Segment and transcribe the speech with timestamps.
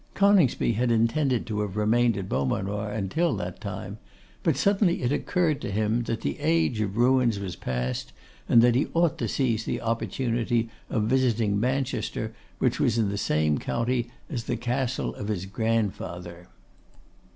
[0.15, 3.99] Coningsby had intended to have remained at Beaumanoir until that time;
[4.41, 8.11] but suddenly it occurred to him, that the Age of Ruins was past,
[8.49, 13.15] and that he ought to seize the opportunity of visiting Manchester, which was in the
[13.19, 16.47] same county as the castle of his grandfather.